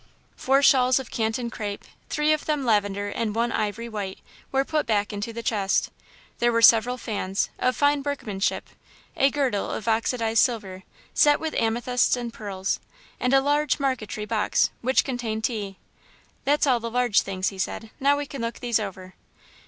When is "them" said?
2.45-2.65